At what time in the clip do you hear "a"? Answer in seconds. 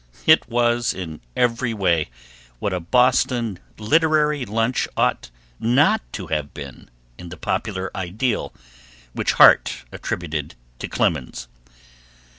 2.73-2.79